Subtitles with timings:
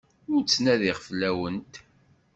[0.33, 1.73] Ur ttnadiɣ fell-awent.